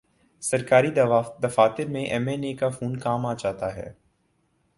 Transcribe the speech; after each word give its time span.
سرکاری 0.41 0.91
دفاتر 1.43 1.85
میں 1.85 2.05
ایم 2.05 2.27
این 2.27 2.43
اے 2.43 2.53
کا 2.53 2.69
فون 2.69 2.97
کام 2.97 3.25
آجا 3.25 3.51
تا 3.51 3.75
ہے۔ 3.75 3.91